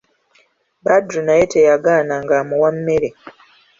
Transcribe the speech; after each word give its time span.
Badru 0.83 1.19
naye 1.25 1.43
teyagaana 1.53 2.15
ng'amuwa 2.23 2.69
mmere. 2.75 3.09